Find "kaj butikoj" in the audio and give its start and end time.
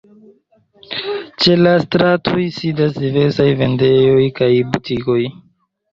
4.41-5.21